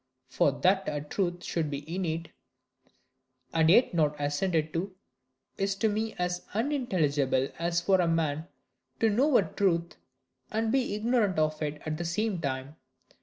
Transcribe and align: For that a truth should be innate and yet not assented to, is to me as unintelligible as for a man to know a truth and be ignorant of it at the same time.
For 0.29 0.51
that 0.63 0.85
a 0.87 1.01
truth 1.01 1.43
should 1.43 1.69
be 1.69 1.85
innate 1.95 2.31
and 3.53 3.69
yet 3.69 3.93
not 3.93 4.19
assented 4.19 4.73
to, 4.73 4.95
is 5.59 5.75
to 5.75 5.89
me 5.89 6.15
as 6.17 6.43
unintelligible 6.55 7.49
as 7.59 7.81
for 7.81 8.01
a 8.01 8.07
man 8.07 8.47
to 8.99 9.11
know 9.11 9.37
a 9.37 9.43
truth 9.43 9.97
and 10.49 10.71
be 10.71 10.95
ignorant 10.95 11.37
of 11.37 11.61
it 11.61 11.83
at 11.85 11.97
the 11.99 12.05
same 12.05 12.41
time. 12.41 12.77